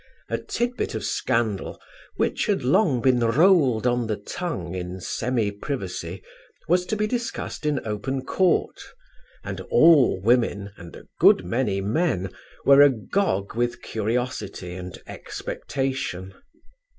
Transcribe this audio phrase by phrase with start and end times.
[0.29, 1.79] A tidbit of scandal
[2.15, 6.23] which had long been rolled on the tongue in semi privacy
[6.67, 8.81] was to be discussed in open court,
[9.43, 12.31] and all women and a good many men
[12.65, 16.33] were agog with curiosity and expectation.